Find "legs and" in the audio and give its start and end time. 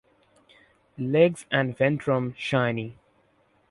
0.97-1.77